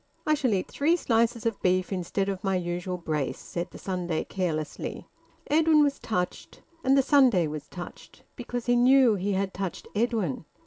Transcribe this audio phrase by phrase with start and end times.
[0.25, 4.23] "I shall eat three slices of beef instead of my usual brace," said the Sunday
[4.23, 5.05] carelessly.
[5.45, 6.63] Edwin was touched.
[6.83, 10.45] And the Sunday was touched, because he knew he had touched Edwin.